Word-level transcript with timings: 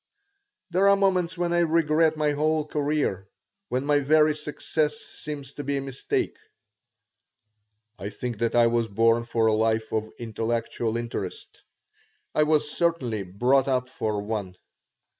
There 0.71 0.87
are 0.89 0.95
moments 0.97 1.37
when 1.37 1.53
I 1.53 1.59
regret 1.59 2.17
my 2.17 2.31
whole 2.31 2.65
career, 2.65 3.27
when 3.69 3.85
my 3.85 3.99
very 3.99 4.35
success 4.35 4.97
seems 4.97 5.53
to 5.53 5.63
be 5.63 5.77
a 5.77 5.81
mistake. 5.81 6.37
I 7.99 8.09
think 8.09 8.39
that 8.39 8.55
I 8.55 8.65
was 8.65 8.87
born 8.87 9.25
for 9.25 9.45
a 9.45 9.53
life 9.53 9.91
of 9.93 10.09
intellectual 10.17 10.97
interest. 10.97 11.61
I 12.33 12.41
was 12.41 12.71
certainly 12.71 13.21
brought 13.21 13.67
up 13.67 13.89
for 13.89 14.19
one. 14.23 14.55